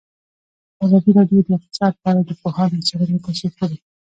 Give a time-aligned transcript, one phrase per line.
[0.83, 3.77] ازادي راډیو د اقتصاد په اړه د پوهانو څېړنې تشریح کړې.